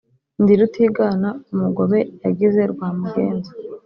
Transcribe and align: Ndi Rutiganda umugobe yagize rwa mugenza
Ndi 0.41 0.53
Rutiganda 0.59 1.29
umugobe 1.53 1.99
yagize 2.23 2.61
rwa 2.71 2.87
mugenza 2.97 3.51